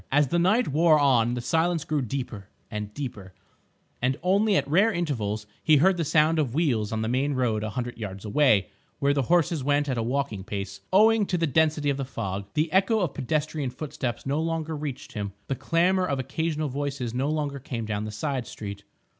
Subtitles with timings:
[0.11, 3.35] As the night wore on the silence grew deeper and deeper,
[4.01, 7.63] and only at rare intervals he heard the sound of wheels on the main road
[7.63, 11.45] a hundred yards away, where the horses went at a walking pace owing to the
[11.45, 12.47] density of the fog.
[12.55, 17.29] The echo of pedestrian footsteps no longer reached him, the clamour of occasional voices no
[17.29, 18.83] longer came down the side street.